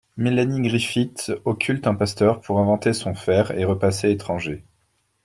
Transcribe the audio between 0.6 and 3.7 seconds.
Griffith occulte un pasteur pour inventer son fer à